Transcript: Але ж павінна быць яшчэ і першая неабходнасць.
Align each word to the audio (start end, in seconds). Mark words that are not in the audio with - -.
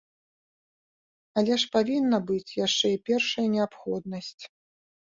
Але 1.41 1.53
ж 1.65 1.69
павінна 1.75 2.17
быць 2.33 2.55
яшчэ 2.65 2.87
і 2.95 3.01
першая 3.13 3.47
неабходнасць. 3.55 4.43